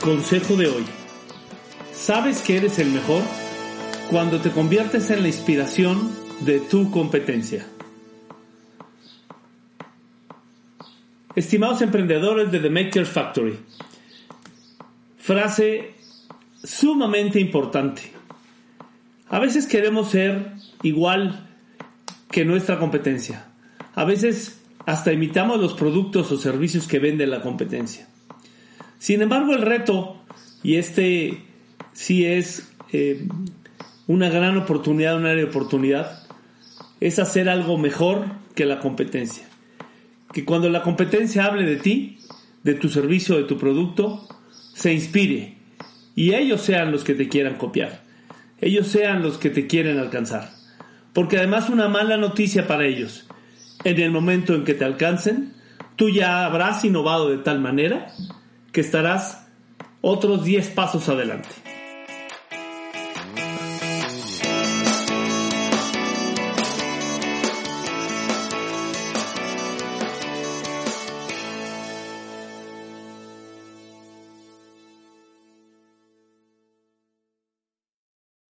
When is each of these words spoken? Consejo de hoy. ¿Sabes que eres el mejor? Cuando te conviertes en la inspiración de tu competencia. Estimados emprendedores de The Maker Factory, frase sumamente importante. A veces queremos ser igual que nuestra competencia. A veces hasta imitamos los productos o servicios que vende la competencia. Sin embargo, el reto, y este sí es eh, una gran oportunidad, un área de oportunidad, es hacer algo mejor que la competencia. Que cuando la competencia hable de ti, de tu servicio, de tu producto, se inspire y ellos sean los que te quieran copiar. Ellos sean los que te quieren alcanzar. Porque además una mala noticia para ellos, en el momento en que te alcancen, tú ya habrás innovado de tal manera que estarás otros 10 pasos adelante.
Consejo 0.00 0.56
de 0.56 0.68
hoy. 0.68 0.84
¿Sabes 1.92 2.40
que 2.40 2.56
eres 2.56 2.78
el 2.78 2.90
mejor? 2.90 3.22
Cuando 4.10 4.40
te 4.40 4.50
conviertes 4.50 5.10
en 5.10 5.22
la 5.22 5.28
inspiración 5.28 6.10
de 6.40 6.60
tu 6.60 6.90
competencia. 6.90 7.66
Estimados 11.34 11.82
emprendedores 11.82 12.50
de 12.52 12.60
The 12.60 12.70
Maker 12.70 13.06
Factory, 13.06 13.58
frase 15.18 15.94
sumamente 16.62 17.40
importante. 17.40 18.12
A 19.28 19.40
veces 19.40 19.66
queremos 19.66 20.10
ser 20.10 20.52
igual 20.82 21.48
que 22.30 22.44
nuestra 22.44 22.78
competencia. 22.78 23.46
A 23.94 24.04
veces 24.04 24.60
hasta 24.86 25.12
imitamos 25.12 25.60
los 25.60 25.74
productos 25.74 26.30
o 26.32 26.38
servicios 26.38 26.86
que 26.86 26.98
vende 26.98 27.26
la 27.26 27.42
competencia. 27.42 28.08
Sin 28.98 29.22
embargo, 29.22 29.54
el 29.54 29.62
reto, 29.62 30.16
y 30.62 30.76
este 30.76 31.42
sí 31.92 32.24
es 32.24 32.72
eh, 32.92 33.26
una 34.06 34.28
gran 34.28 34.56
oportunidad, 34.56 35.16
un 35.16 35.26
área 35.26 35.44
de 35.44 35.50
oportunidad, 35.50 36.26
es 37.00 37.18
hacer 37.18 37.48
algo 37.48 37.78
mejor 37.78 38.24
que 38.54 38.66
la 38.66 38.80
competencia. 38.80 39.48
Que 40.32 40.44
cuando 40.44 40.68
la 40.68 40.82
competencia 40.82 41.44
hable 41.44 41.64
de 41.64 41.76
ti, 41.76 42.18
de 42.64 42.74
tu 42.74 42.88
servicio, 42.88 43.36
de 43.36 43.44
tu 43.44 43.56
producto, 43.56 44.26
se 44.74 44.92
inspire 44.92 45.56
y 46.14 46.34
ellos 46.34 46.62
sean 46.62 46.90
los 46.90 47.04
que 47.04 47.14
te 47.14 47.28
quieran 47.28 47.54
copiar. 47.54 48.02
Ellos 48.60 48.88
sean 48.88 49.22
los 49.22 49.38
que 49.38 49.50
te 49.50 49.68
quieren 49.68 49.98
alcanzar. 49.98 50.50
Porque 51.12 51.38
además 51.38 51.70
una 51.70 51.88
mala 51.88 52.16
noticia 52.16 52.66
para 52.66 52.86
ellos, 52.86 53.26
en 53.84 54.00
el 54.00 54.10
momento 54.10 54.54
en 54.54 54.64
que 54.64 54.74
te 54.74 54.84
alcancen, 54.84 55.54
tú 55.94 56.10
ya 56.10 56.44
habrás 56.44 56.84
innovado 56.84 57.30
de 57.30 57.38
tal 57.38 57.60
manera 57.60 58.12
que 58.72 58.80
estarás 58.80 59.46
otros 60.00 60.44
10 60.44 60.68
pasos 60.68 61.08
adelante. 61.08 61.48